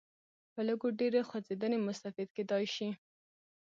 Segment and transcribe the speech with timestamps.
[0.53, 2.89] په لږ و ډېرې خوځېدنې مستفید کېدای شي.